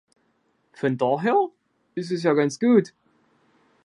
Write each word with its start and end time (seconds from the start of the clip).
Von 0.73 0.97
daher 0.97 1.49
ist 1.93 2.09
es 2.09 2.23
ja 2.23 2.33
ganz 2.33 2.59
gut. 2.59 2.91